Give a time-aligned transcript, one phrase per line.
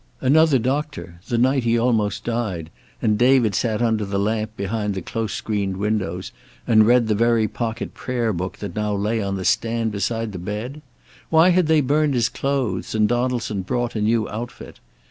[0.19, 2.71] Another doctor, the night he almost died,
[3.03, 6.31] and David sat under the lamp behind the close screened windows,
[6.65, 10.39] and read the very pocket prayer book that now lay on the stand beside the
[10.39, 10.81] bed?
[11.29, 14.79] Why had they burned his clothes, and Donaldson brought a new outfit?